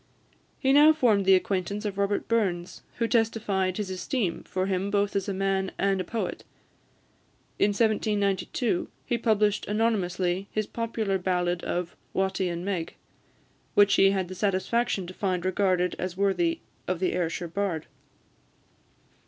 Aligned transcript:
He 0.57 0.73
now 0.73 0.93
formed 0.93 1.25
the 1.25 1.35
acquaintance 1.35 1.85
of 1.85 1.95
Robert 1.99 2.27
Burns, 2.27 2.81
who 2.95 3.07
testified 3.07 3.77
his 3.77 3.91
esteem 3.91 4.41
for 4.45 4.65
him 4.65 4.89
both 4.89 5.15
as 5.15 5.29
a 5.29 5.31
man 5.33 5.71
and 5.77 6.01
a 6.01 6.03
poet. 6.03 6.43
In 7.59 7.67
1792, 7.67 8.87
he 9.05 9.19
published 9.19 9.67
anonymously 9.67 10.47
his 10.51 10.65
popular 10.65 11.19
ballad 11.19 11.63
of 11.63 11.95
"Watty 12.13 12.49
and 12.49 12.65
Meg," 12.65 12.95
which 13.75 13.93
he 13.93 14.09
had 14.09 14.27
the 14.27 14.33
satisfaction 14.33 15.05
to 15.05 15.13
find 15.13 15.45
regarded 15.45 15.95
as 15.99 16.17
worthy 16.17 16.61
of 16.87 16.99
the 16.99 17.13
Ayrshire 17.13 17.47
Bard. 17.47 17.85